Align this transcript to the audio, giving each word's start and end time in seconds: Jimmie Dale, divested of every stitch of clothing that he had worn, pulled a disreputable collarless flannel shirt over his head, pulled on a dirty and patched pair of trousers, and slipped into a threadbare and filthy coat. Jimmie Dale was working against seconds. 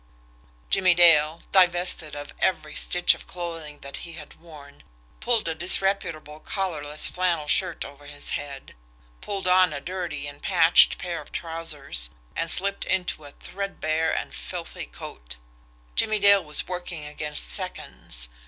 Jimmie 0.71 0.95
Dale, 0.95 1.41
divested 1.51 2.15
of 2.15 2.33
every 2.39 2.73
stitch 2.73 3.13
of 3.13 3.27
clothing 3.27 3.77
that 3.81 3.97
he 3.97 4.13
had 4.13 4.33
worn, 4.33 4.81
pulled 5.19 5.47
a 5.47 5.53
disreputable 5.53 6.39
collarless 6.39 7.07
flannel 7.07 7.47
shirt 7.47 7.85
over 7.85 8.07
his 8.07 8.31
head, 8.31 8.73
pulled 9.21 9.47
on 9.47 9.71
a 9.71 9.79
dirty 9.79 10.25
and 10.25 10.41
patched 10.41 10.97
pair 10.97 11.21
of 11.21 11.31
trousers, 11.31 12.09
and 12.35 12.49
slipped 12.49 12.85
into 12.85 13.25
a 13.25 13.31
threadbare 13.33 14.11
and 14.11 14.33
filthy 14.33 14.87
coat. 14.87 15.35
Jimmie 15.93 16.17
Dale 16.17 16.43
was 16.43 16.67
working 16.67 17.05
against 17.05 17.51
seconds. 17.51 18.27